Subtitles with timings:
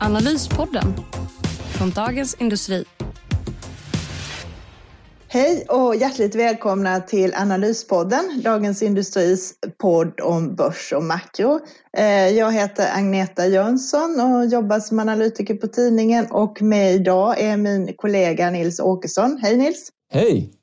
[0.00, 0.94] Analyspodden
[1.78, 2.84] från Dagens Industri.
[5.28, 11.60] Hej och hjärtligt välkomna till Analyspodden, Dagens Industris podd om börs och makro.
[11.96, 17.56] Eh, jag heter Agneta Jönsson och jobbar som analytiker på tidningen och med idag är
[17.56, 19.38] min kollega Nils Åkesson.
[19.42, 19.88] Hej Nils!
[20.10, 20.57] Hej!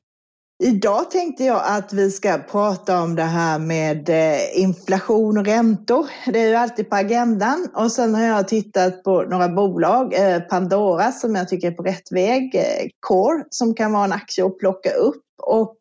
[0.64, 6.10] Idag tänkte jag att vi ska prata om det här med eh, inflation och räntor.
[6.26, 7.70] Det är ju alltid på agendan.
[7.74, 10.14] Och sen har jag tittat på några bolag.
[10.14, 12.56] Eh, Pandora som jag tycker är på rätt väg.
[12.56, 15.24] Eh, Core som kan vara en aktie att plocka upp.
[15.44, 15.78] Och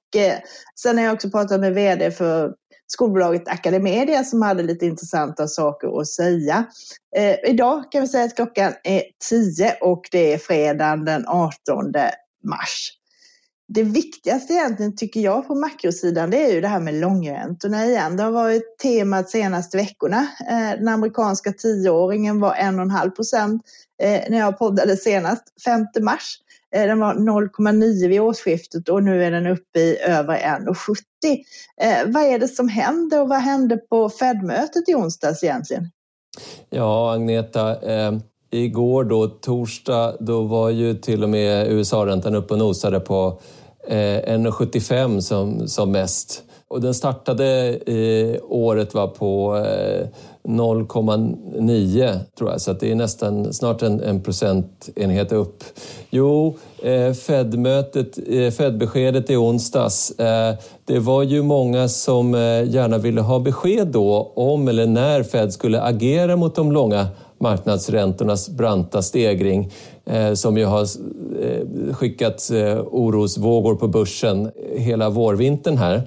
[0.80, 2.54] sen har jag också pratat med vd för
[2.86, 6.64] skolbolaget Academedia som hade lite intressanta saker att säga.
[7.46, 11.92] idag kan vi säga att klockan är 10 och det är fredagen den 18
[12.44, 12.90] mars
[13.68, 18.16] det viktigaste egentligen tycker jag på makrosidan det är ju det här med långräntorna igen.
[18.16, 20.26] Det har varit temat senaste veckorna.
[20.50, 23.62] Eh, den amerikanska tioåringen var 1,5 procent
[24.02, 26.38] eh, när jag poddade senast, 5 mars.
[26.74, 32.12] Eh, den var 0,9 vid årsskiftet och nu är den uppe i över 1,70.
[32.12, 35.90] Vad är det som händer och vad hände på Fed-mötet i onsdags egentligen?
[36.70, 38.12] Ja, Agneta, eh,
[38.54, 43.38] igår då, torsdag, då var ju till och med USA-räntan uppe och nosade på
[43.88, 46.42] eh, 1,75 som, som mest.
[46.68, 50.06] Och den startade eh, året var på eh,
[50.48, 55.64] 0,9 tror jag, så det är nästan snart en, en procentenhet upp.
[56.10, 60.10] Jo, eh, Fed-mötet, eh, Fed-beskedet i onsdags.
[60.10, 65.22] Eh, det var ju många som eh, gärna ville ha besked då om eller när
[65.22, 67.06] Fed skulle agera mot de långa
[67.44, 69.70] marknadsräntornas branta stegring
[70.06, 76.02] eh, som ju har eh, skickat eh, orosvågor på börsen hela vårvintern här.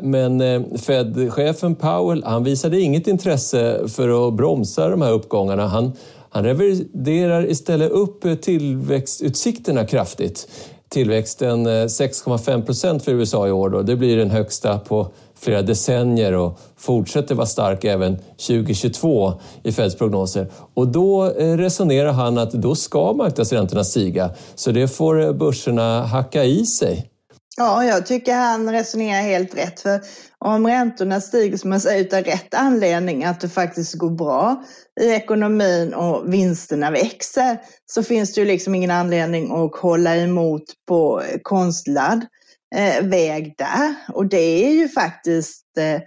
[0.00, 0.40] Men
[0.78, 5.66] Fed-chefen Powell han visade inget intresse för att bromsa de här uppgångarna.
[5.66, 5.92] Han,
[6.30, 10.48] han reviderar istället upp tillväxtutsikterna kraftigt.
[10.88, 13.70] Tillväxten 6,5 procent för USA i år.
[13.70, 13.82] Då.
[13.82, 19.96] Det blir den högsta på flera decennier och fortsätter vara stark även 2022 i Feds
[19.96, 20.50] prognoser.
[20.74, 26.02] Och då eh, resonerar han att då ska marknadsräntorna stiga, så det får eh, börserna
[26.02, 27.10] hacka i sig.
[27.58, 29.80] Ja, jag tycker han resonerar helt rätt.
[29.80, 30.00] För
[30.38, 34.64] om räntorna stiger som man säger utan rätt anledning, att det faktiskt går bra
[35.00, 40.62] i ekonomin och vinsterna växer, så finns det ju liksom ingen anledning att hålla emot
[40.88, 42.26] på konstlad
[42.74, 43.94] eh, väg där.
[44.08, 46.00] Och det är ju faktiskt, eh,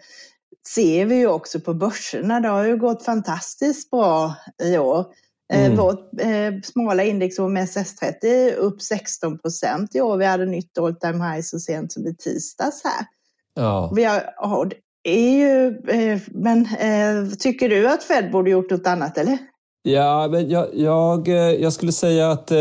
[0.68, 5.06] ser vi ju också på börserna, det har ju gått fantastiskt bra i år.
[5.54, 5.78] Eh, mm.
[5.78, 10.18] Vårt eh, smala index OMSS30 är upp 16 procent i år.
[10.18, 13.06] Vi hade nytt all time high så sent som i tisdags här.
[13.54, 13.92] Ja.
[13.96, 14.68] Vi har, oh,
[15.04, 19.38] är ju, eh, men eh, tycker du att Fed borde gjort något annat eller?
[19.82, 22.52] Ja, men jag, jag, eh, jag skulle säga att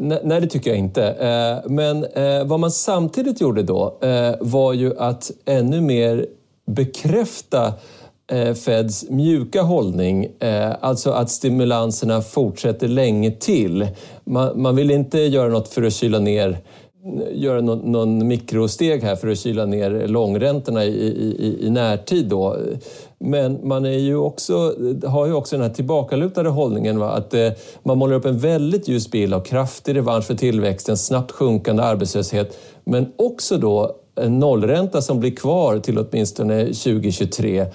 [0.00, 1.04] Nej, det tycker jag inte.
[1.04, 6.26] Eh, men eh, vad man samtidigt gjorde då eh, var ju att ännu mer
[6.66, 7.72] bekräfta
[8.64, 10.28] Feds mjuka hållning,
[10.80, 13.88] alltså att stimulanserna fortsätter länge till.
[14.54, 16.58] Man, vill inte göra något för att kyla ner
[17.32, 22.26] göra någon, någon mikrosteg här för att kyla ner långräntorna i, i, i närtid.
[22.26, 22.56] Då.
[23.24, 24.74] Men man är ju också,
[25.06, 27.10] har ju också den här tillbakalutade hållningen va?
[27.10, 27.48] att eh,
[27.82, 32.58] man målar upp en väldigt ljus bild av kraftig revansch för tillväxten, snabbt sjunkande arbetslöshet
[32.84, 37.60] men också då en nollränta som blir kvar till åtminstone 2023.
[37.60, 37.66] Eh,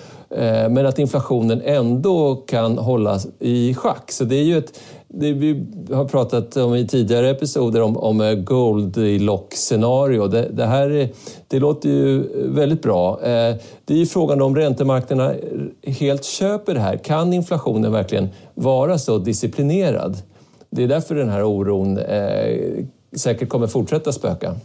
[0.69, 4.11] men att inflationen ändå kan hållas i schack.
[4.11, 8.21] Så det är ju ett, det vi har pratat om i tidigare episoder om, om
[8.21, 10.27] eh, Goldilocks-scenario.
[10.27, 11.09] Det, det, här
[11.47, 13.21] det låter ju väldigt bra.
[13.21, 13.55] Eh,
[13.85, 15.33] det är ju frågan om räntemarknaderna
[15.83, 16.97] helt köper det här.
[16.97, 20.17] Kan inflationen verkligen vara så disciplinerad?
[20.69, 22.83] Det är därför den här oron eh,
[23.15, 24.55] säkert kommer fortsätta spöka.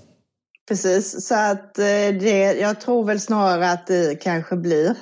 [0.71, 1.85] Precis, så att eh,
[2.21, 4.97] det, jag tror väl snarare att det kanske blir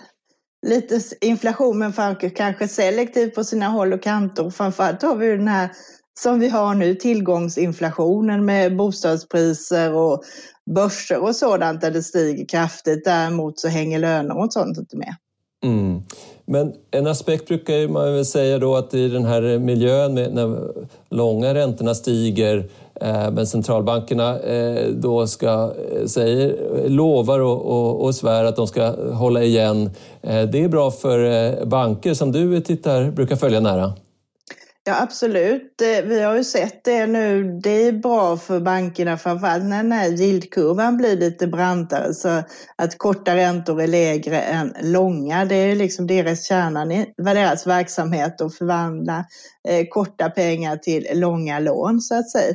[0.66, 1.92] lite inflation men
[2.36, 4.50] kanske selektivt på sina håll och kanter.
[4.50, 5.70] Framförallt har vi den här
[6.20, 10.22] som vi har nu, tillgångsinflationen med bostadspriser och
[10.74, 13.04] börser och sådant där det stiger kraftigt.
[13.04, 15.14] Däremot så hänger löner och sånt inte med.
[15.64, 16.02] Mm.
[16.46, 20.72] Men en aspekt brukar man väl säga då att i den här miljön med när
[21.10, 22.68] långa räntorna stiger
[23.00, 28.66] Eh, men centralbankerna eh, då ska, eh, säger, lovar och, och, och svär att de
[28.66, 29.90] ska hålla igen.
[30.22, 33.92] Det är bra för banker som du tittar, brukar följa nära.
[34.84, 35.74] Ja, absolut.
[36.04, 37.60] Vi har ju sett det nu.
[37.62, 42.14] Det är bra för bankerna, framförallt när den här yieldkurvan blir lite brantare.
[42.14, 42.42] Så
[42.76, 45.44] att korta räntor är lägre än långa.
[45.44, 49.24] Det är liksom deras kärnan i deras verksamhet att förvandla
[49.90, 52.54] korta pengar till långa lån, så att säga.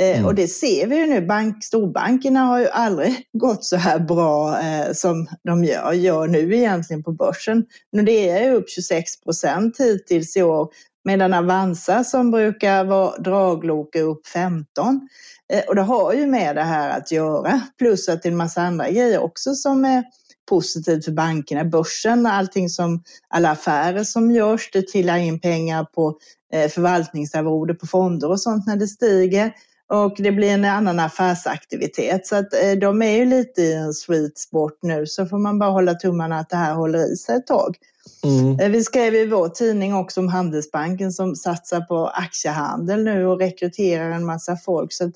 [0.00, 0.26] Eh, mm.
[0.26, 1.20] Och det ser vi ju nu.
[1.20, 6.56] Bank, storbankerna har ju aldrig gått så här bra eh, som de gör, gör nu
[6.56, 7.64] egentligen på börsen.
[7.92, 10.68] Men det är upp 26 procent hittills i år
[11.04, 15.08] medan Avanza som brukar vara draglok är upp 15.
[15.52, 18.36] Eh, och det har ju med det här att göra, plus att det är en
[18.36, 20.04] massa andra grejer också som är
[20.48, 21.64] positivt för bankerna.
[21.64, 26.18] Börsen, allting som, alla affärer som görs, det trillar in pengar på
[26.52, 29.52] eh, förvaltningsarvode på fonder och sånt när det stiger.
[29.92, 32.26] Och det blir en annan affärsaktivitet.
[32.26, 35.58] Så att eh, de är ju lite i en sweet spot nu, så får man
[35.58, 37.76] bara hålla tummarna att det här håller i sig ett tag.
[38.24, 38.60] Mm.
[38.60, 43.38] Eh, vi skrev i vår tidning också om Handelsbanken som satsar på aktiehandel nu och
[43.38, 44.92] rekryterar en massa folk.
[44.92, 45.14] Så att,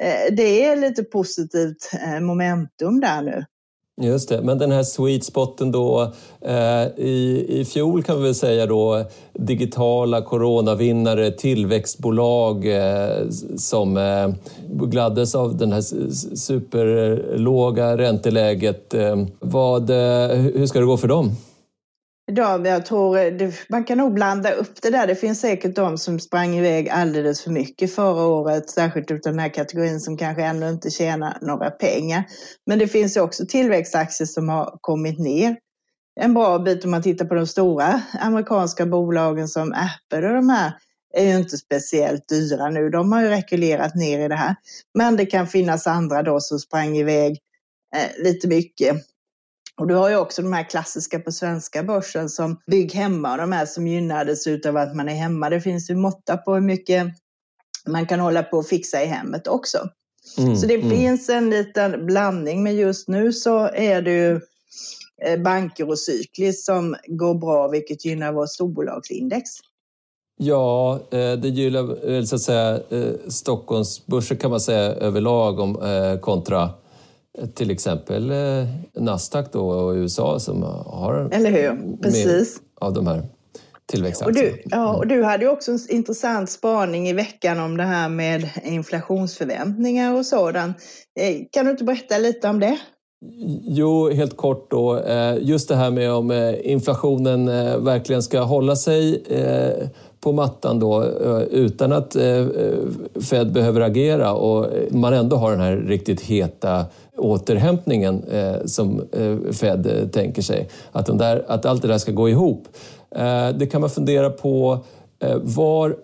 [0.00, 1.90] eh, det är lite positivt
[2.20, 3.44] momentum där nu.
[4.02, 8.34] Just det, men den här sweet spoten då eh, i, i fjol kan vi väl
[8.34, 14.28] säga då digitala coronavinnare, tillväxtbolag eh, som eh,
[14.70, 15.80] gladdes av det här
[16.36, 18.94] superlåga ränteläget.
[18.94, 21.30] Eh, vad, eh, hur ska det gå för dem?
[22.26, 25.06] Ja, jag tror eh, det, man kan nog blanda upp det där.
[25.06, 29.40] Det finns säkert de som sprang iväg alldeles för mycket förra året, särskilt utav den
[29.40, 32.24] här kategorin som kanske ännu inte tjänar några pengar.
[32.66, 35.56] Men det finns också tillväxtaktier som har kommit ner
[36.20, 40.48] en bra bit om man tittar på de stora amerikanska bolagen som Apple och de
[40.48, 40.72] här
[41.14, 42.90] är ju inte speciellt dyra nu.
[42.90, 44.56] De har ju rekylerat ner i det här.
[44.94, 47.38] Men det kan finnas andra då som sprang iväg
[47.96, 48.96] eh, lite mycket.
[49.80, 53.38] Och du har ju också de här klassiska på svenska börsen som Bygg hemma och
[53.38, 55.50] de här som gynnades av att man är hemma.
[55.50, 57.06] Det finns ju måtta på hur mycket
[57.86, 59.78] man kan hålla på och fixa i hemmet också.
[60.38, 60.90] Mm, så det mm.
[60.90, 64.40] finns en liten blandning, men just nu så är det ju
[65.22, 69.50] eh, banker och cykliskt som går bra, vilket gynnar vår storbolagsindex.
[70.36, 75.78] Ja, eh, det gynnar så att säga eh, Stockholmsbörsen kan man säga överlag om,
[76.20, 76.70] kontra
[77.54, 81.96] till exempel eh, Nasdaq då och USA som har Eller hur?
[81.96, 82.60] Precis.
[82.80, 83.22] av de här
[83.86, 84.50] tillväxtaktierna.
[84.50, 87.82] Och du, ja, och du hade ju också en intressant spaning i veckan om det
[87.82, 90.76] här med inflationsförväntningar och sådant.
[91.20, 92.78] Eh, kan du inte berätta lite om det?
[93.62, 94.98] Jo, helt kort då.
[94.98, 97.46] Eh, just det här med om inflationen
[97.84, 99.22] verkligen ska hålla sig
[100.24, 102.46] på mattan då eh, utan att eh, eh,
[103.30, 106.84] Fed behöver agera och man ändå har den här riktigt heta
[107.16, 108.22] återhämtningen
[108.64, 109.02] som
[109.52, 110.68] Fed tänker sig.
[110.92, 112.68] Att, de där, att allt det där ska gå ihop.
[113.54, 114.78] Det kan man fundera på.
[115.42, 115.96] Var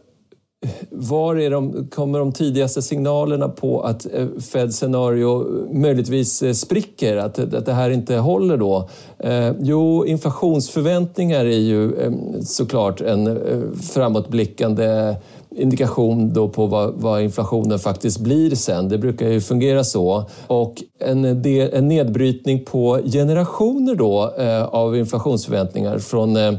[0.91, 7.17] var är de, kommer de tidigaste signalerna på att eh, Feds scenario möjligtvis eh, spricker,
[7.17, 8.89] att, att det här inte håller då?
[9.19, 12.13] Eh, jo, inflationsförväntningar är ju eh,
[12.43, 15.17] såklart en eh, framåtblickande
[15.57, 18.89] indikation då på vad, vad, inflationen faktiskt blir sen.
[18.89, 20.25] Det brukar ju fungera så.
[20.47, 26.55] Och en, del, en nedbrytning på generationer då eh, av inflationsförväntningar från eh,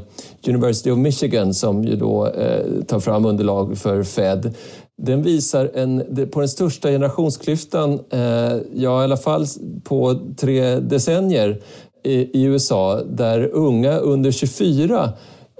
[0.48, 4.56] University of Michigan som ju då eh, tar fram underlag för Fed.
[5.02, 9.46] Den visar en, på den största generationsklyftan, eh, ja i alla fall
[9.84, 11.62] på tre decennier
[12.04, 15.14] i, i USA, där unga under 24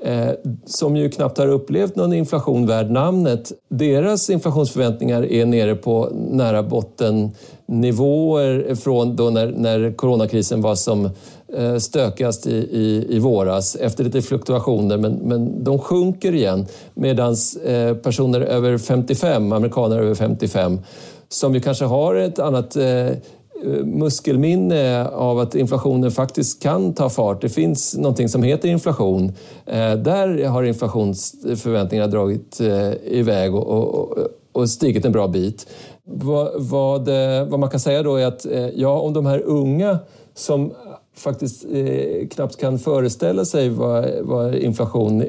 [0.04, 0.30] Eh,
[0.66, 6.64] som ju knappt har upplevt någon inflation värd namnet, deras inflationsförväntningar är nere på nära
[6.64, 11.10] bottennivåer från då när, när coronakrisen var som
[11.58, 14.98] eh, stökigast i, i, i våras efter lite fluktuationer.
[14.98, 20.80] Men, men de sjunker igen medan eh, personer över 55, amerikaner över 55
[21.30, 23.12] som ju kanske har ett annat Eh,
[23.66, 27.42] Eh, muskelminne av att inflationen faktiskt kan ta fart.
[27.42, 29.34] Det finns någonting som heter inflation.
[29.66, 35.68] Eh, där har inflationsförväntningarna dragit eh, iväg och, stigit en bra bit.
[36.04, 37.10] Vad, vad,
[37.50, 40.00] vad, man kan säga då är att ja, om de här unga
[40.34, 40.72] som
[41.16, 41.66] faktiskt
[42.32, 45.24] knappt kan föreställa sig vad, vad inflation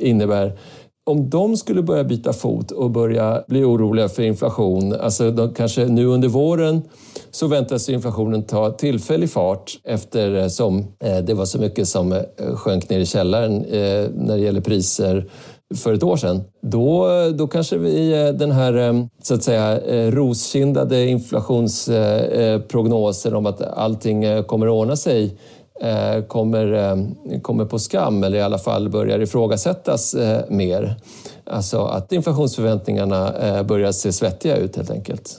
[0.00, 0.58] innebär
[1.06, 5.86] om de skulle börja byta fot och börja bli oroliga för inflation, alltså de, kanske
[5.86, 6.82] nu under våren
[7.30, 12.22] så väntas inflationen ta tillfällig fart eftersom eh, eh, det var så mycket som eh,
[12.54, 13.58] sjönk ner i källaren
[14.14, 15.30] när det gäller priser
[15.74, 16.42] för ett år sedan.
[16.62, 19.80] Då, då kanske vi den här så att säga
[20.10, 25.38] roskindade inflationsprognosen om att allting kommer att ordna sig
[25.82, 30.96] Eh, kommer, eh, kommer på skam eller i alla fall börjar ifrågasättas eh, mer.
[31.46, 35.36] Alltså att inflationsförväntningarna börjar se svettiga ut helt enkelt.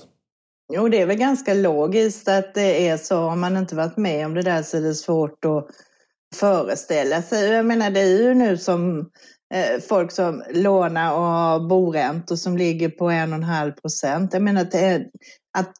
[0.73, 3.15] Jo, det är väl ganska logiskt att det är så.
[3.15, 5.67] Har man inte varit med om det där så är det svårt att
[6.35, 7.49] föreställa sig.
[7.49, 9.09] Jag menar, det är ju nu som
[9.89, 14.33] folk som lånar och har boräntor som ligger på en och en halv procent.
[14.33, 15.05] Jag menar att, är,
[15.57, 15.73] att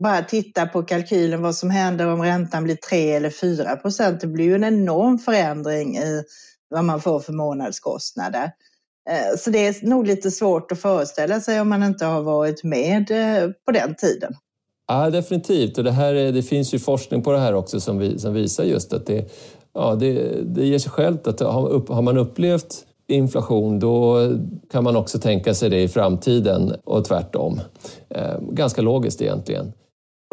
[0.00, 4.20] bara titta på kalkylen vad som händer om räntan blir 3 eller 4 procent.
[4.20, 6.22] Det blir ju en enorm förändring i
[6.70, 8.52] vad man får för månadskostnader.
[9.10, 12.64] Eh, så det är nog lite svårt att föreställa sig om man inte har varit
[12.64, 14.34] med eh, på den tiden.
[14.88, 15.78] Ja, definitivt.
[15.78, 18.64] Och det, här, det finns ju forskning på det här också som, vi, som visar
[18.64, 19.30] just att det,
[19.74, 24.18] ja, det, det ger sig självt att har, har man upplevt inflation då
[24.70, 27.60] kan man också tänka sig det i framtiden och tvärtom.
[28.08, 29.72] Eh, ganska logiskt egentligen.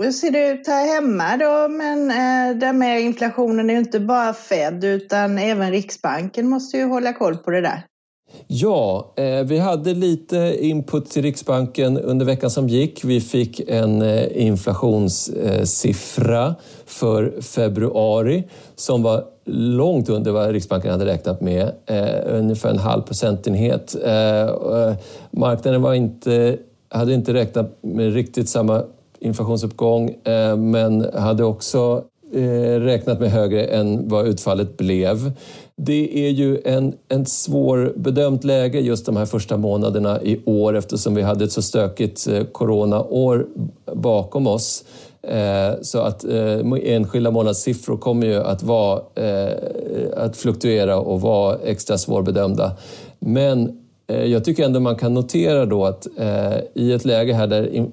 [0.01, 1.67] Hur ser det ut här hemma då?
[1.67, 6.83] Men eh, där med inflationen är ju inte bara Fed utan även Riksbanken måste ju
[6.83, 7.83] hålla koll på det där.
[8.47, 13.03] Ja, eh, vi hade lite input till Riksbanken under veckan som gick.
[13.03, 16.53] Vi fick en eh, inflationssiffra eh,
[16.85, 18.43] för februari
[18.75, 23.95] som var långt under vad Riksbanken hade räknat med, eh, ungefär en halv procentenhet.
[24.05, 24.93] Eh, eh,
[25.31, 26.57] marknaden var inte,
[26.89, 28.83] hade inte räknat med riktigt samma
[29.19, 35.31] inflationsuppgång eh, men hade också eh, räknat med högre än vad utfallet blev.
[35.75, 41.15] Det är ju en, en svårbedömt läge just de här första månaderna i år eftersom
[41.15, 43.47] vi hade ett så stökigt eh, coronaår
[43.95, 44.83] bakom oss.
[45.81, 46.25] Så att
[46.83, 49.01] enskilda månadssiffror kommer ju att, vara,
[50.15, 52.71] att fluktuera och vara extra svårbedömda.
[53.19, 57.47] Men Eh, jag tycker ändå man kan notera då att eh, i ett läge här
[57.47, 57.83] där eh,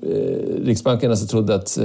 [0.65, 1.79] Riksbanken alltså trodde att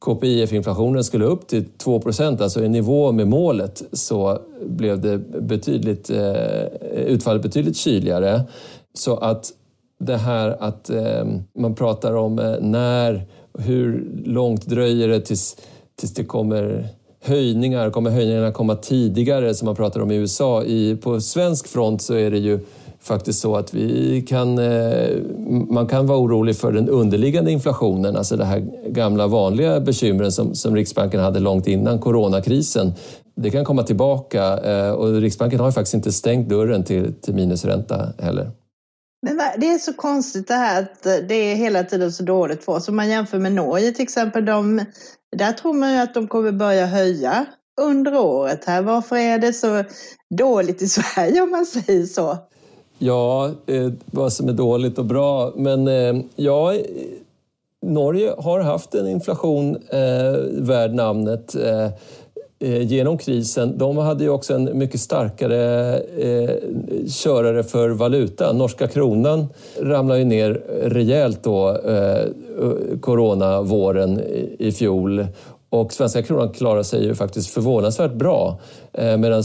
[0.00, 6.62] KPIF-inflationen skulle upp till 2% alltså i nivå med målet, så blev det betydligt, eh,
[7.06, 8.42] utfallet betydligt kyligare.
[8.94, 9.52] Så att
[10.00, 10.90] det här att
[11.58, 13.26] man pratar om när,
[13.58, 15.56] hur långt dröjer det tills,
[15.96, 16.88] tills det kommer
[17.24, 17.90] höjningar?
[17.90, 20.64] Kommer höjningarna komma tidigare som man pratar om i USA?
[20.64, 22.60] I, på svensk front så är det ju
[23.08, 25.16] faktiskt så att vi kan, eh,
[25.70, 30.54] man kan vara orolig för den underliggande inflationen, alltså det här gamla vanliga bekymren som,
[30.54, 32.92] som Riksbanken hade långt innan coronakrisen.
[33.36, 38.12] Det kan komma tillbaka eh, och Riksbanken har faktiskt inte stängt dörren till, till minusränta
[38.18, 38.50] heller.
[39.22, 42.64] Men det är så konstigt det här att eh, det är hela tiden så dåligt
[42.64, 42.88] för oss.
[42.88, 44.84] Om man jämför med Norge till exempel, de,
[45.36, 47.46] där tror man ju att de kommer börja höja
[47.80, 48.64] under året.
[48.64, 48.82] här.
[48.82, 49.84] Varför är det så
[50.38, 52.38] dåligt i Sverige om man säger så?
[52.98, 55.52] Ja, eh, vad som är dåligt och bra.
[55.56, 56.74] Men eh, ja,
[57.82, 61.84] Norge har haft en inflation eh, värd namnet eh,
[62.58, 63.78] eh, genom krisen.
[63.78, 66.50] De hade ju också en mycket starkare eh,
[67.08, 68.52] körare för valuta.
[68.52, 69.46] Norska kronan
[69.80, 72.24] ramlade ju ner rejält då eh,
[73.00, 74.20] coronavåren
[74.58, 75.26] i, fjol
[75.70, 78.60] och svenska kronan klarar sig ju faktiskt förvånansvärt bra.
[78.92, 79.42] Medan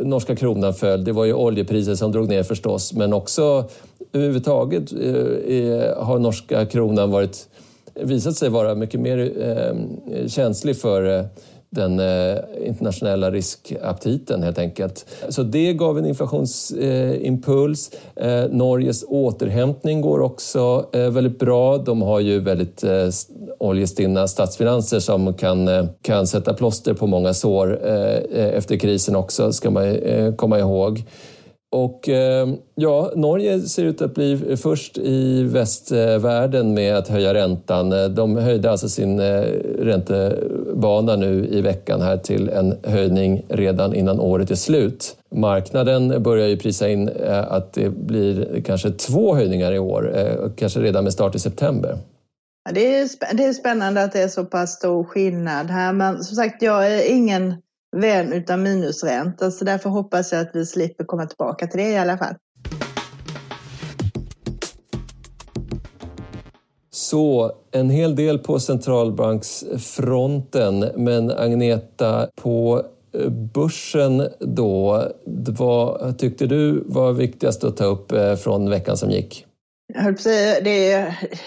[0.00, 1.04] norska kronan föll.
[1.04, 3.64] Det var ju oljepriset som drog ner förstås, men också
[4.12, 7.48] överhuvudtaget eh, har norska kronan varit,
[7.94, 11.24] visat sig vara mycket mer eh, känslig för eh,
[11.70, 15.06] den eh, internationella riskaptiten helt enkelt.
[15.28, 17.90] Så det gav en inflationsimpuls.
[18.16, 21.78] Eh, Norges återhämtning går också eh, väldigt bra.
[21.78, 22.84] De har ju väldigt
[23.58, 27.78] oljestinna statsfinanser som kan, kan sätta plåster på många sår
[28.32, 29.96] efter krisen också, ska man
[30.36, 31.04] komma ihåg.
[31.72, 38.14] Och eh, ja, Norge ser ut att bli först i västvärlden med att höja räntan.
[38.14, 39.42] De höjde alltså sin eh,
[39.78, 45.16] räntebana nu i veckan här till en höjning redan innan året är slut.
[45.34, 50.12] Marknaden börjar ju prisa in eh, att det blir kanske två höjningar i år,
[50.56, 51.98] kanske redan med start i september.
[52.74, 56.36] Det är, det är spännande att det är så pass stor skillnad här, men som
[56.36, 57.54] sagt, jag är ingen
[57.96, 59.50] vän utav minusränta.
[59.50, 62.34] Så därför hoppas jag att vi slipper komma tillbaka till det i alla fall.
[66.90, 72.82] Så en hel del på centralbanksfronten, men Agneta, på
[73.54, 75.04] börsen då,
[75.58, 79.46] vad tyckte du var viktigast att ta upp från veckan som gick?
[80.24, 80.60] Det,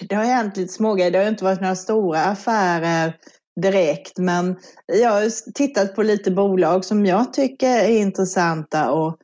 [0.10, 1.12] det har hänt lite smågrejer.
[1.12, 3.16] Det har inte varit några stora affärer
[3.62, 4.56] direkt, men
[4.86, 9.18] jag har tittat på lite bolag som jag tycker är intressanta och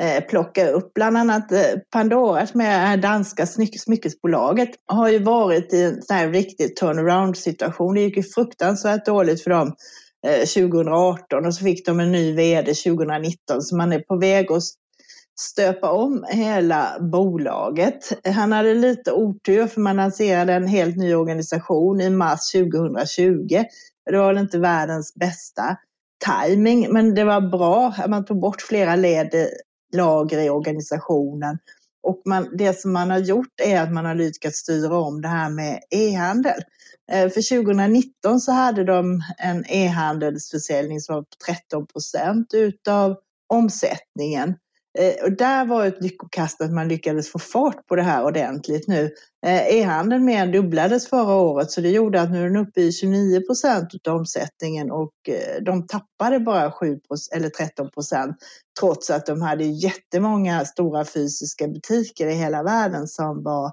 [0.00, 0.94] eh, plocka upp.
[0.94, 1.60] Bland annat eh,
[1.90, 7.94] Pandora som är danska smyckesbolaget har ju varit i en sån här riktig turnaround situation.
[7.94, 9.74] Det gick ju fruktansvärt dåligt för dem
[10.26, 14.52] eh, 2018 och så fick de en ny vd 2019 så man är på väg
[14.52, 14.62] att
[15.40, 18.26] stöpa om hela bolaget.
[18.34, 23.64] Han hade lite otur för man lanserade en helt ny organisation i mars 2020.
[24.10, 25.76] Det var väl inte världens bästa
[26.24, 27.94] timing, men det var bra.
[28.08, 29.48] Man tog bort flera led
[29.94, 31.58] lager i organisationen.
[32.02, 35.28] Och man, det som man har gjort är att man har lyckats styra om det
[35.28, 36.60] här med e-handel.
[37.12, 43.16] Eh, för 2019 så hade de en e-handelsförsäljning som var på 13 procent utav
[43.48, 44.54] omsättningen.
[44.98, 48.88] Eh, och där var ett lyckokast att man lyckades få fart på det här ordentligt
[48.88, 49.10] nu.
[49.46, 52.80] Eh, e-handeln mer än dubblades förra året så det gjorde att nu är den uppe
[52.80, 56.98] i 29 procent av omsättningen och eh, de tappade bara 7
[57.34, 58.36] eller 13 procent
[58.80, 63.72] trots att de hade jättemånga stora fysiska butiker i hela världen som var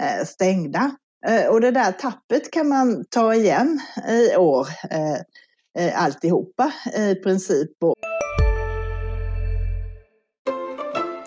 [0.00, 0.96] eh, stängda.
[1.26, 4.68] Eh, och det där tappet kan man ta igen i år
[5.94, 7.70] alltihopa i princip.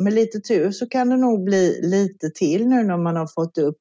[0.00, 3.58] med lite tur så kan det nog bli lite till nu när man har fått
[3.58, 3.78] upp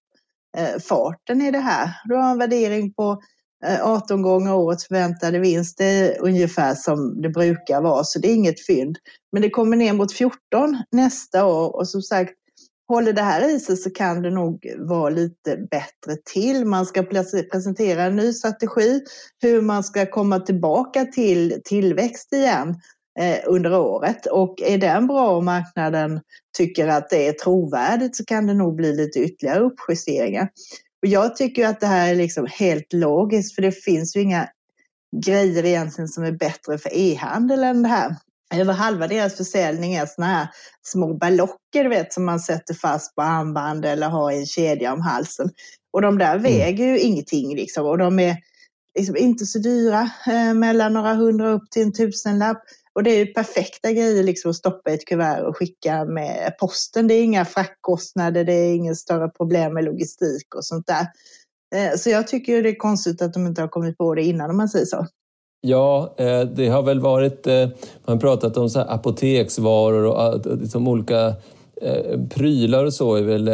[0.57, 1.89] eh, farten i det här.
[2.05, 3.21] Du har en värdering på
[3.65, 5.77] eh, 18 gånger årets förväntade vinst.
[5.77, 8.97] Det är ungefär som det brukar vara, så det är inget fynd.
[9.31, 12.33] Men det kommer ner mot 14 nästa år och som sagt,
[12.89, 16.65] håller det här i sig så kan det nog vara lite bättre till.
[16.65, 17.03] Man ska
[17.51, 19.01] presentera en ny strategi,
[19.41, 22.75] hur man ska komma tillbaka till tillväxt igen.
[23.19, 24.25] Eh, under året.
[24.25, 26.21] Och är den bra och marknaden
[26.57, 30.49] tycker att det är trovärdigt så kan det nog bli lite ytterligare uppjusteringar.
[31.01, 34.49] Och jag tycker att det här är liksom helt logiskt för det finns ju inga
[35.25, 38.15] grejer egentligen som är bättre för e-handel än det här.
[38.55, 40.47] Över halva deras försäljning är såna här
[40.81, 45.01] små ballocker vet, som man sätter fast på armband eller har i en kedja om
[45.01, 45.49] halsen.
[45.93, 46.43] Och de där mm.
[46.43, 48.37] väger ju ingenting liksom, och de är
[48.99, 52.63] liksom inte så dyra, eh, mellan några hundra upp till en tusenlapp.
[52.95, 56.57] Och det är ju perfekta grejer liksom att stoppa i ett kuvert och skicka med
[56.59, 57.07] posten.
[57.07, 61.07] Det är inga fraktkostnader, det är inga större problem med logistik och sånt där.
[61.75, 64.49] Eh, så jag tycker det är konstigt att de inte har kommit på det innan
[64.49, 65.07] om man säger så.
[65.61, 67.67] Ja, eh, det har väl varit, eh,
[68.05, 71.35] man har pratat om så apoteksvaror och liksom olika
[72.29, 73.49] prylar och så är väl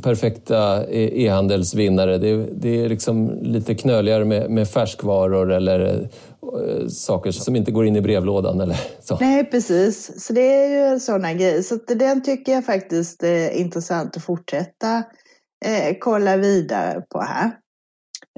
[0.00, 2.18] perfekta e-, e-handelsvinnare.
[2.52, 6.08] Det, är liksom lite knöligare med, med färskvaror eller
[6.42, 9.18] Eh, saker som inte går in i brevlådan eller så.
[9.20, 10.24] Nej, precis.
[10.24, 11.62] Så det är ju sådana grejer.
[11.62, 14.96] Så den tycker jag faktiskt är intressant att fortsätta
[15.64, 17.50] eh, kolla vidare på här.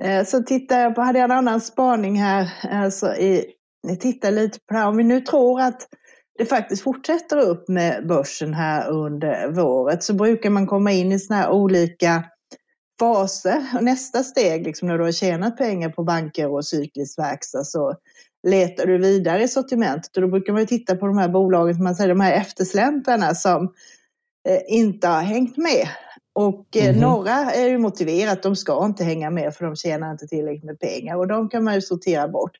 [0.02, 3.44] Eh, så tittar jag på, hade jag en annan spaning här, alltså i,
[3.88, 4.88] jag tittar lite på det här.
[4.88, 5.88] Om vi nu tror att
[6.38, 11.18] det faktiskt fortsätter upp med börsen här under våret så brukar man komma in i
[11.18, 12.24] såna här olika
[13.00, 13.66] faser.
[13.76, 17.94] Och nästa steg, liksom när du har tjänat pengar på banker och cyklisk verkstad, så
[18.48, 20.16] letar du vidare i sortimentet.
[20.16, 23.34] Och då brukar man titta på de här bolagen, som man säger, de här eftersläntrarna
[23.34, 23.64] som
[24.48, 25.88] eh, inte har hängt med.
[26.32, 27.00] Och mm.
[27.00, 30.80] några är ju motiverat, de ska inte hänga med för de tjänar inte tillräckligt med
[30.80, 32.56] pengar och de kan man ju sortera bort.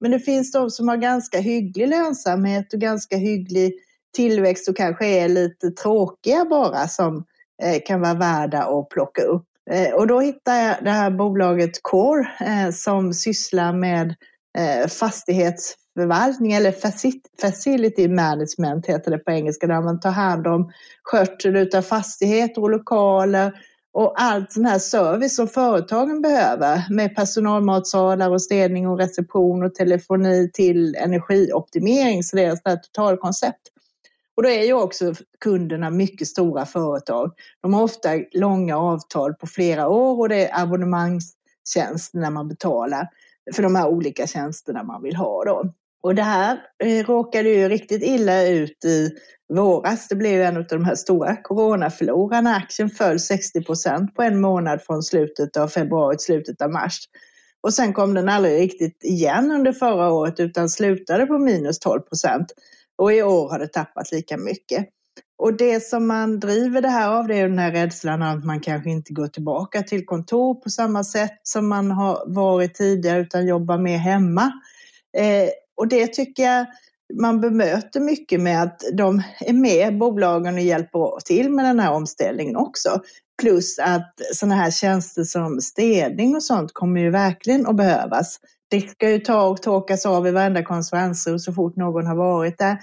[0.00, 3.74] Men det finns de som har ganska hygglig lönsamhet och ganska hygglig
[4.16, 7.24] tillväxt och kanske är lite tråkiga bara som
[7.62, 9.46] eh, kan vara värda att plocka upp.
[9.70, 14.14] Eh, och då hittade jag det här bolaget Core eh, som sysslar med
[14.58, 16.74] eh, fastighetsförvaltning eller
[17.40, 20.72] facility management heter det på engelska, där man tar hand om
[21.02, 23.52] skötsel av fastigheter och lokaler
[23.92, 29.74] och allt sån här service som företagen behöver med personalmatsalar och städning och reception och
[29.74, 32.22] telefoni till energioptimering.
[32.22, 33.73] Så det är ett totalkoncept.
[34.36, 37.32] Och då är ju också kunderna mycket stora företag.
[37.62, 43.08] De har ofta långa avtal på flera år och det är abonnemangstjänst när man betalar
[43.54, 45.44] för de här olika tjänsterna man vill ha.
[45.44, 45.72] Då.
[46.02, 49.10] Och det här eh, råkade ju riktigt illa ut i
[49.54, 50.08] våras.
[50.08, 52.56] Det blev en av de här stora coronaförlorarna.
[52.56, 56.98] Aktien föll 60 procent på en månad från slutet av februari till slutet av mars.
[57.60, 62.00] Och sen kom den aldrig riktigt igen under förra året utan slutade på minus 12
[62.00, 62.52] procent.
[62.98, 64.88] Och i år har det tappat lika mycket.
[65.38, 68.60] Och det som man driver det här av det är den här rädslan att man
[68.60, 73.46] kanske inte går tillbaka till kontor på samma sätt som man har varit tidigare utan
[73.46, 74.52] jobbar mer hemma.
[75.16, 76.66] Eh, och det tycker jag
[77.20, 81.92] man bemöter mycket med att de är med, bolagen, och hjälper till med den här
[81.92, 83.00] omställningen också.
[83.42, 88.38] Plus att sådana här tjänster som städning och sånt kommer ju verkligen att behövas.
[88.70, 92.58] Det ska ju ta och torkas av i varenda konferensrum så fort någon har varit
[92.58, 92.78] där.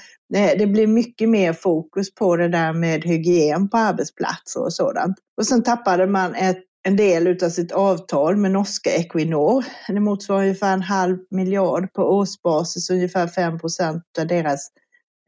[0.57, 5.17] Det blir mycket mer fokus på det där med hygien på arbetsplatser och sådant.
[5.37, 9.65] Och sen tappade man ett en del av sitt avtal med norska Equinor.
[9.87, 14.69] Det motsvarar ungefär en halv miljard på årsbasis, ungefär 5 procent av deras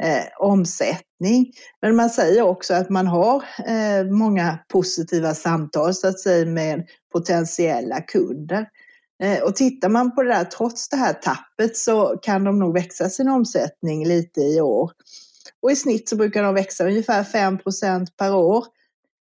[0.04, 1.52] eh, omsättning.
[1.82, 6.88] Men man säger också att man har eh, många positiva samtal så att säga med
[7.14, 8.68] potentiella kunder.
[9.24, 12.74] Eh, och tittar man på det där, trots det här tappet så kan de nog
[12.74, 14.92] växa sin omsättning lite i år.
[15.62, 17.58] Och i snitt så brukar de växa ungefär 5
[18.18, 18.66] per år.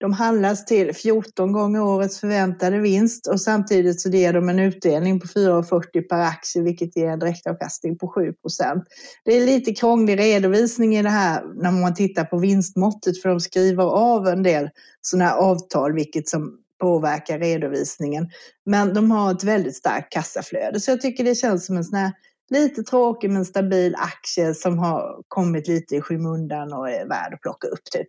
[0.01, 5.19] De handlas till 14 gånger årets förväntade vinst och samtidigt så ger de en utdelning
[5.19, 8.83] på 4,40 per aktie vilket ger en direktavkastning på 7%
[9.25, 13.39] Det är lite krånglig redovisning i det här när man tittar på vinstmåttet för de
[13.39, 14.69] skriver av en del
[15.01, 18.29] sådana här avtal vilket som påverkar redovisningen.
[18.65, 21.97] Men de har ett väldigt starkt kassaflöde så jag tycker det känns som en sån
[21.97, 22.11] här
[22.49, 27.41] lite tråkig men stabil aktie som har kommit lite i skymundan och är värd att
[27.41, 28.07] plocka upp typ.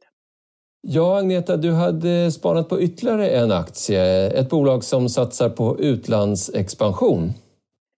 [0.85, 4.31] Ja, Agneta, du hade spanat på ytterligare en aktie.
[4.31, 7.33] Ett bolag som satsar på utlandsexpansion.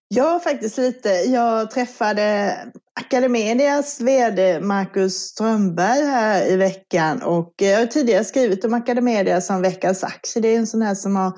[0.09, 1.09] Ja, faktiskt lite.
[1.09, 2.57] Jag träffade
[3.01, 9.63] Academedias VD Marcus Strömberg här i veckan och jag har tidigare skrivit om Academedia som
[9.63, 10.43] veckans aktie.
[10.43, 11.33] Det är en sån här som har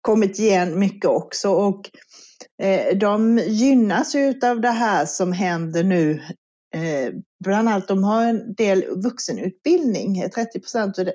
[0.00, 1.90] kommit igen mycket också och
[2.62, 6.22] eh, de gynnas av det här som händer nu
[6.74, 7.12] Eh,
[7.44, 10.30] bland annat, de har en del vuxenutbildning.
[10.34, 10.60] 30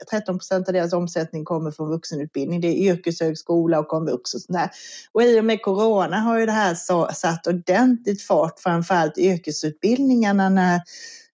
[0.10, 2.62] 13 procent av deras omsättning kommer från vuxenutbildning.
[2.62, 4.72] Det är yrkeshögskola och komvux och sånt
[5.12, 6.76] Och i och med corona har ju det här
[7.14, 10.82] satt ordentligt fart, framförallt yrkesutbildningarna när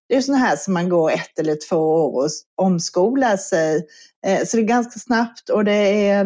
[0.09, 3.87] det är sådana här som man går ett eller två år och omskolar sig.
[4.25, 6.25] Eh, så det är ganska snabbt och det är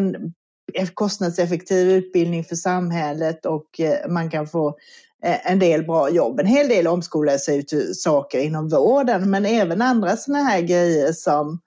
[0.74, 4.78] en kostnadseffektiv utbildning för samhället och eh, man kan få
[5.24, 6.40] Eh, en del bra jobb.
[6.40, 11.14] En hel del omskolar sig till saker inom vården men även andra sådana här grejer
[11.14, 11.60] som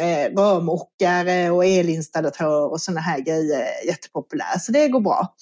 [0.00, 5.34] eh, rörmokare och elinstallatör och sådana här grejer är jättepopulära, Så det går bra.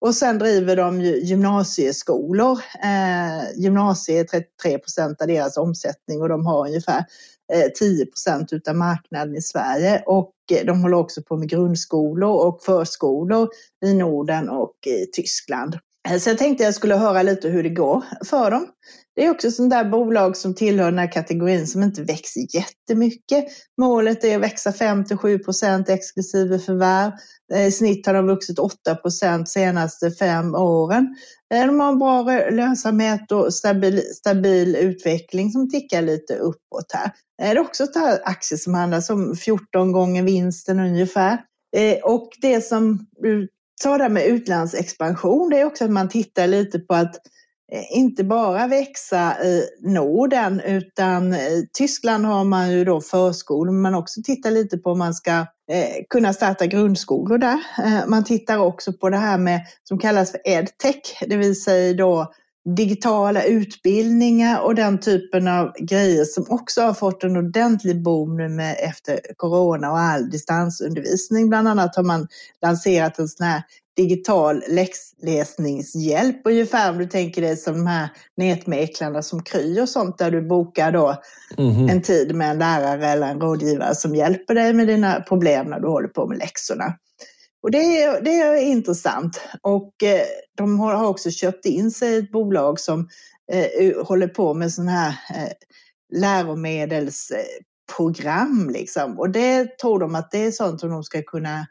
[0.00, 2.58] Och sen driver de gymnasieskolor.
[2.84, 7.04] Eh, gymnasiet är 33 procent av deras omsättning och de har ungefär
[7.78, 10.02] 10 procent utav marknaden i Sverige.
[10.06, 10.32] Och
[10.64, 13.48] de håller också på med grundskolor och förskolor
[13.84, 15.78] i Norden och i Tyskland.
[16.08, 18.68] Eh, Sen jag tänkte jag skulle höra lite hur det går för dem.
[19.14, 23.44] Det är också sånt där bolag som tillhör den här kategorin som inte växer jättemycket.
[23.80, 27.12] Målet är att växa 5 7 procent exklusive förvärv.
[27.52, 31.16] Eh, I snitt har de vuxit 8 procent senaste fem åren.
[31.54, 37.10] Eh, de har en bra lönsamhet och stabil, stabil utveckling som tickar lite uppåt här.
[37.38, 41.38] Det är också ett aktier som handlas om 14 gånger vinsten ungefär.
[42.02, 43.06] Och det som
[43.82, 47.16] ta det med utlandsexpansion, det är också att man tittar lite på att
[47.72, 53.82] eh, inte bara växa i Norden utan i Tyskland har man ju då förskolor men
[53.82, 55.32] man också tittar lite på om man ska
[55.72, 57.58] eh, kunna starta grundskolor där.
[58.06, 62.32] Man tittar också på det här med som kallas för edtech, det vill säga då
[62.64, 68.48] digitala utbildningar och den typen av grejer som också har fått en ordentlig boom nu
[68.48, 71.48] med efter corona och all distansundervisning.
[71.48, 72.28] Bland annat har man
[72.62, 73.62] lanserat en sån här
[73.96, 80.18] digital läxläsningshjälp ungefär om du tänker dig som de här nätmäklarna som Kry och sånt
[80.18, 81.22] där du bokar då
[81.58, 85.66] mm en tid med en lärare eller en rådgivare som hjälper dig med dina problem
[85.66, 86.94] när du håller på med läxorna.
[87.62, 89.40] Och det är, det är intressant.
[89.62, 93.08] Och eh, de har också köpt in sig i ett bolag som
[93.52, 95.52] eh, håller på med sådana här eh,
[96.12, 98.70] läromedelsprogram.
[98.72, 99.18] Liksom.
[99.18, 101.66] Och det tror de att det är sånt som de ska kunna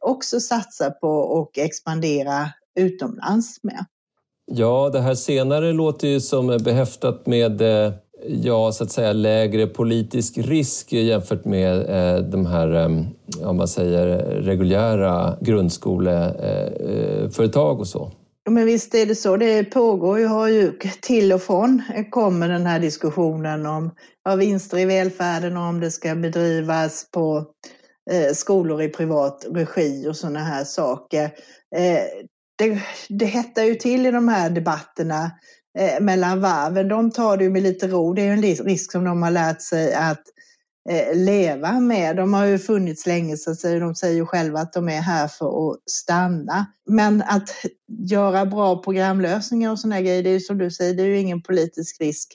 [0.00, 3.84] också satsa på och expandera utomlands med.
[4.46, 7.62] Ja, det här senare låter ju som behäftat med
[8.24, 12.88] ja, så att säga lägre politisk risk jämfört med eh, de här, eh,
[13.48, 18.12] om man säger reguljära grundskoleföretag eh, och så?
[18.50, 19.36] Men visst är det så.
[19.36, 23.90] Det pågår ju, har ju till och från eh, kommer den här diskussionen om
[24.24, 27.44] ja, vinster i välfärden och om det ska bedrivas på
[28.10, 31.24] eh, skolor i privat regi och sådana här saker.
[31.76, 32.02] Eh,
[32.58, 35.30] det, det hettar ju till i de här debatterna
[35.78, 36.88] eh, mellan varven.
[36.88, 38.12] De tar det ju med lite ro.
[38.12, 40.22] Det är en risk som de har lärt sig att
[40.88, 42.16] Eh, leva med.
[42.16, 45.70] De har ju funnits länge så de säger ju själva att de är här för
[45.70, 46.66] att stanna.
[46.86, 47.48] Men att
[48.08, 51.18] göra bra programlösningar och sådana grejer, det är ju som du säger, det är ju
[51.18, 52.34] ingen politisk risk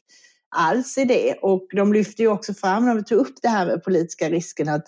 [0.56, 1.34] alls i det.
[1.42, 4.70] Och de lyfter ju också fram, när vi tog upp det här med politiska risken,
[4.70, 4.86] att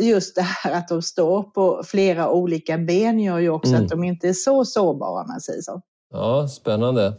[0.00, 3.82] just det här att de står på flera olika ben gör ju också mm.
[3.82, 5.82] att de inte är så sårbara om man säger så.
[6.12, 7.14] Ja, spännande.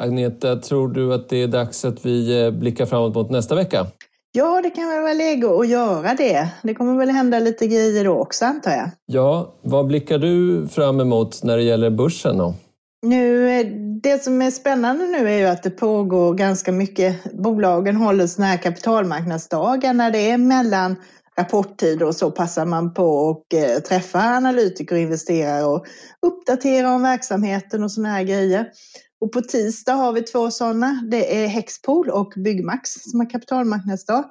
[0.00, 3.86] Agneta, tror du att det är dags att vi eh, blickar framåt mot nästa vecka?
[4.32, 6.48] Ja, det kan väl vara läge att göra det.
[6.62, 8.90] Det kommer väl hända lite grejer då också antar jag.
[9.06, 12.54] Ja, vad blickar du fram emot när det gäller börsen då?
[13.02, 13.66] Nu, eh,
[14.02, 17.34] det som är spännande nu är ju att det pågår ganska mycket.
[17.34, 20.96] Bolagen håller sådana här kapitalmarknadsdagar när det är mellan
[21.38, 25.86] rapporttider och så passar man på att eh, träffa analytiker och investerare och
[26.26, 28.66] uppdatera om verksamheten och sådana här grejer.
[29.20, 31.02] Och på tisdag har vi två sådana.
[31.10, 34.24] Det är Hexpol och Byggmax som har kapitalmarknadsdag.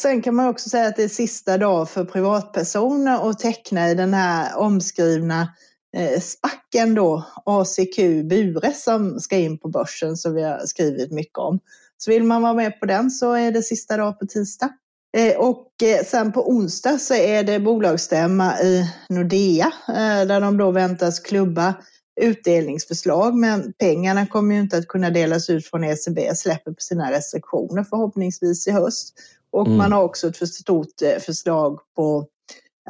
[0.00, 3.94] Sen kan man också säga att det är sista dag för privatpersoner att teckna i
[3.94, 5.52] den här omskrivna
[5.96, 11.38] eh, spacken då, ACQ Bure som ska in på börsen som vi har skrivit mycket
[11.38, 11.60] om.
[11.98, 14.68] Så vill man vara med på den så är det sista dag på tisdag.
[15.16, 20.56] Eh, och eh, sen på onsdag så är det bolagsstämma i Nordea eh, där de
[20.56, 21.74] då väntas klubba
[22.20, 27.12] utdelningsförslag, men pengarna kommer ju inte att kunna delas ut från ECB, släpper på sina
[27.12, 29.14] restriktioner förhoppningsvis i höst.
[29.50, 29.78] Och mm.
[29.78, 32.26] man har också ett för stort eh, förslag på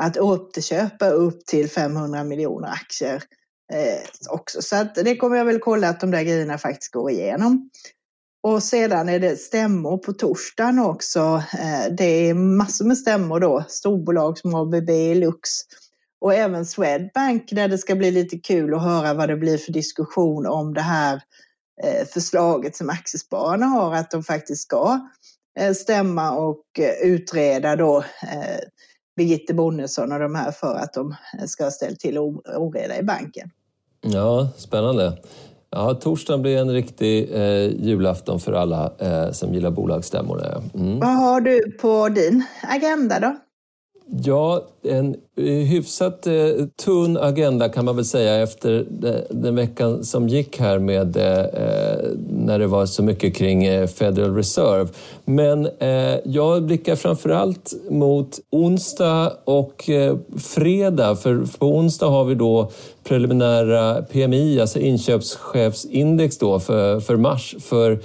[0.01, 3.23] att återköpa upp till 500 miljoner aktier
[3.73, 4.63] eh, också.
[4.63, 7.71] Så att det kommer jag väl kolla att de där grejerna faktiskt går igenom.
[8.43, 11.43] Och sedan är det stämmor på torsdagen också.
[11.59, 15.51] Eh, det är massor med stämmor då, storbolag som ABB, Lux,
[16.21, 19.73] och även Swedbank där det ska bli lite kul att höra vad det blir för
[19.73, 21.23] diskussion om det här
[21.83, 25.09] eh, förslaget som aktiespararna har att de faktiskt ska
[25.61, 28.05] eh, stämma och eh, utreda då
[29.17, 31.15] Birgitte Bonnesson och de här för att de
[31.47, 33.51] ska ha ställt till oreda i banken.
[34.01, 35.19] Ja, spännande.
[35.71, 40.63] Ja, torsdagen blir en riktig eh, julafton för alla eh, som gillar bolagsstämmor.
[40.75, 40.99] Mm.
[40.99, 43.37] Vad har du på din agenda då?
[44.11, 46.33] Ja, en eh, hyfsat eh,
[46.85, 48.87] tunn agenda kan man väl säga efter
[49.31, 53.87] den veckan som gick här med eh, eh, när det var så mycket kring eh,
[53.87, 54.89] Federal Reserve.
[55.25, 61.17] Men eh, jag blickar framförallt mot onsdag och eh, fredag.
[61.17, 62.71] För på onsdag har vi då
[63.05, 67.99] preliminära PMI, alltså inköpschefsindex då för, för mars för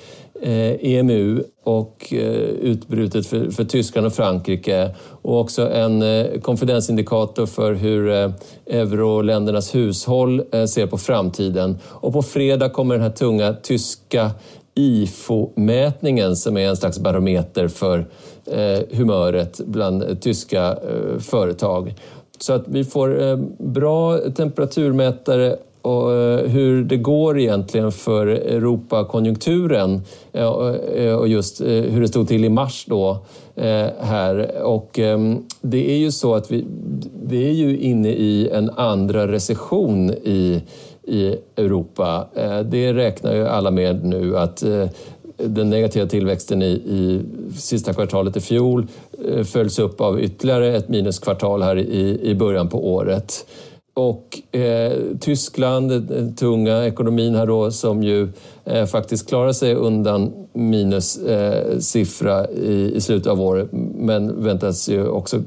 [0.46, 7.46] Eh, EMU och eh, utbrutet för, för Tyskland och Frankrike och också en eh, konfidensindikator
[7.46, 8.10] för hur
[8.68, 11.78] euroländernas hushåll ser på framtiden.
[11.86, 14.32] Och på fredag kommer den här tunga tyska
[14.76, 18.06] IFO-mätningen som är en slags barometer för
[18.92, 20.78] humöret bland tyska
[21.20, 21.96] företag.
[22.40, 30.02] Så att vi får bra temperaturmätare och eh, hur det går egentligen för Europakonjunkturen
[30.34, 30.42] eh,
[30.96, 33.26] eh, och just hur det stod till i mars då
[34.00, 34.64] här.
[34.64, 36.66] Och ehm, det är ju så att vi,
[37.24, 40.62] vi är ju inne i en andra recession i,
[41.04, 42.28] i Europa.
[42.66, 44.64] Det räknar ju alla med nu att
[45.38, 47.22] den negativa tillväxten i, i
[47.58, 48.88] sista kvartalet i fjol
[49.46, 53.46] följs upp av ytterligare ett minuskvartal här i, i början på året.
[53.96, 58.30] Och eh, Tyskland, den tunga ekonomin här då, som ju
[58.66, 65.08] eh, faktiskt klarar sig undan minussiffra eh, i, i slutet av året, men väntas ju
[65.08, 65.42] också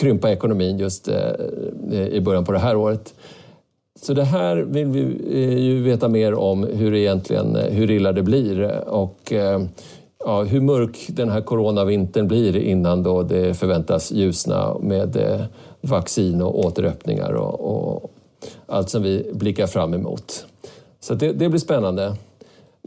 [0.00, 1.16] krympa ekonomin just eh,
[1.92, 3.14] eh, i början på det här året.
[4.02, 8.12] Så det här vill vi eh, ju veta mer om, hur, egentligen, eh, hur illa
[8.12, 9.32] det blir och
[10.28, 15.44] ja, hur mörk den här coronavintern blir innan då det förväntas ljusna med eh,
[15.80, 18.10] vaccin och återöppningar och, och
[18.66, 20.46] allt som vi blickar fram emot.
[21.00, 22.16] Så det, det blir spännande.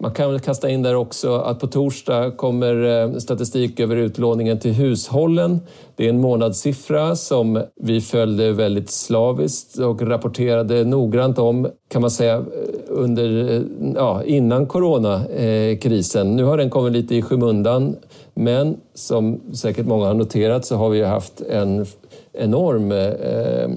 [0.01, 4.71] Man kan kasta in där också att på torsdag kommer eh, statistik över utlåningen till
[4.73, 5.59] hushållen.
[5.95, 12.11] Det är en månadssiffra som vi följde väldigt slaviskt och rapporterade noggrant om, kan man
[12.11, 12.43] säga, eh,
[12.87, 13.61] under, eh,
[13.95, 16.35] ja, innan coronakrisen.
[16.35, 17.95] Nu har den kommit lite i skymundan,
[18.33, 21.85] men som säkert många har noterat så har vi haft en
[22.33, 23.69] enorm eh,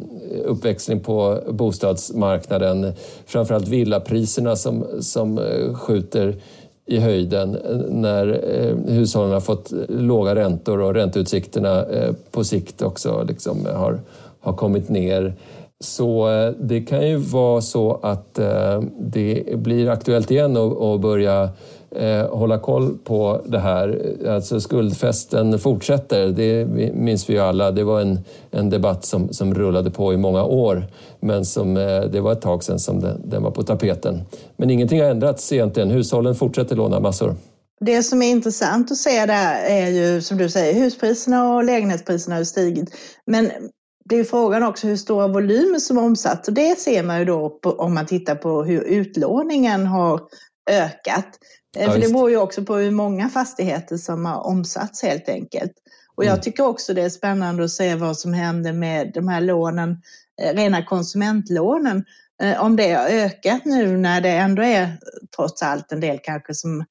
[0.44, 2.92] uppväxling på bostadsmarknaden.
[3.26, 6.36] Framförallt villapriserna som, som eh, skjuter
[6.86, 11.84] i höjden eh, när eh, hushållen har fått låga räntor och ränteutsikterna
[12.30, 14.00] på sikt också liksom har,
[14.40, 15.34] har kommit ner.
[15.80, 21.50] Så eh, det kan ju vara så att eh, det blir aktuellt igen att börja
[21.90, 24.16] eh, hålla koll på det här.
[24.28, 27.70] Alltså skuldfesten fortsätter, det minns vi ju alla.
[27.70, 28.18] Det var en,
[28.50, 30.86] en debatt som, som rullade på i många år
[31.20, 31.74] men som,
[32.12, 34.22] det var ett tag sedan som den, den var på tapeten.
[34.56, 35.90] Men ingenting har ändrats egentligen.
[35.90, 37.36] Hushållen fortsätter låna massor.
[37.80, 42.36] Det som är intressant att se där är ju som du säger, huspriserna och lägenhetspriserna
[42.36, 42.90] har stigit.
[43.26, 43.50] Men
[44.08, 47.50] det är frågan också hur stora volymer som omsatts och det ser man ju då
[47.50, 50.20] på, om man tittar på hur utlåningen har
[50.70, 51.38] ökat.
[51.78, 55.72] Ja, För det beror ju också på hur många fastigheter som har omsatts helt enkelt.
[56.14, 56.42] Och jag mm.
[56.42, 59.90] tycker också det är spännande att se vad som händer med de här lånen,
[60.42, 62.04] eh, rena konsumentlånen.
[62.42, 64.98] Eh, om det har ökat nu när det ändå är
[65.36, 66.84] trots allt en del kanske som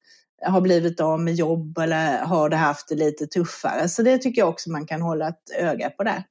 [0.46, 3.88] har blivit av med jobb eller har det haft det lite tuffare.
[3.88, 6.24] Så det tycker jag också man kan hålla ett öga på där.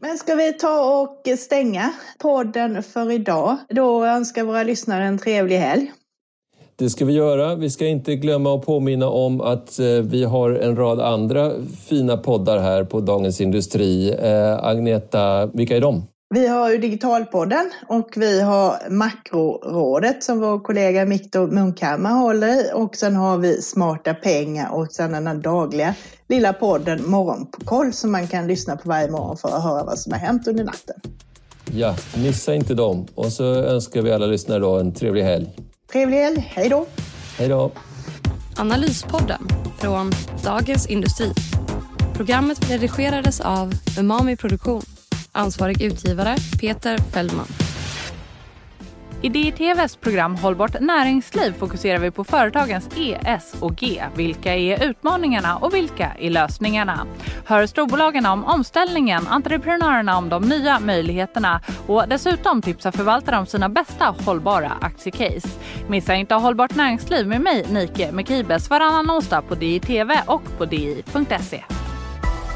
[0.00, 3.56] Men ska vi ta och stänga podden för idag?
[3.68, 5.92] Då önskar våra lyssnare en trevlig helg.
[6.76, 7.54] Det ska vi göra.
[7.54, 11.52] Vi ska inte glömma att påminna om att eh, vi har en rad andra
[11.88, 14.14] fina poddar här på Dagens Industri.
[14.22, 16.02] Eh, Agneta, vilka är de?
[16.34, 22.70] Vi har ju Digitalpodden och vi har Makrorådet som vår kollega Miktor Munkhammar håller i
[22.74, 25.94] och sen har vi Smarta pengar och sen den här dagliga
[26.28, 30.12] lilla podden Morgonkoll som man kan lyssna på varje morgon för att höra vad som
[30.12, 31.00] har hänt under natten.
[31.72, 35.56] Ja, missa inte dem och så önskar vi alla lyssnare då en trevlig helg.
[35.92, 36.86] Trevlig helg, hej då!
[37.38, 37.72] Hej då!
[38.56, 40.12] Analyspodden från
[40.44, 41.32] Dagens Industri.
[42.14, 44.82] Programmet redigerades av Umami Produktion
[45.36, 47.46] Ansvarig utgivare Peter Fellman.
[49.22, 54.04] I DITVs program Hållbart näringsliv fokuserar vi på företagens E, S och G.
[54.14, 57.06] Vilka är utmaningarna och vilka är lösningarna?
[57.44, 63.68] Hör storbolagen om omställningen, entreprenörerna om de nya möjligheterna och dessutom tipsar förvaltare om sina
[63.68, 65.48] bästa hållbara aktiecase.
[65.88, 71.75] Missa inte Hållbart näringsliv med mig, Nike Mekibes, varannan onsdag på DITV och på di.se.